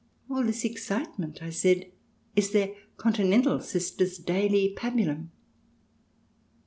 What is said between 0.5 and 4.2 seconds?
excitement, I said, is their Continental sisters'